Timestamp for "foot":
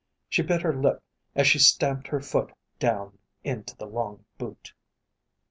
2.19-2.51